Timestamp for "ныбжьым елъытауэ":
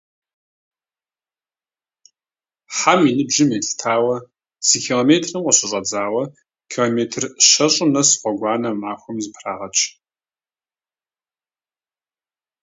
3.17-4.15